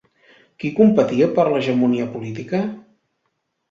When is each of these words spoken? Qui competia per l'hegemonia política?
Qui 0.63 0.71
competia 0.79 1.29
per 1.37 1.47
l'hegemonia 1.53 2.11
política? 2.19 2.67